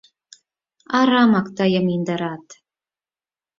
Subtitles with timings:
[0.99, 2.45] Арамак тыйым индырат...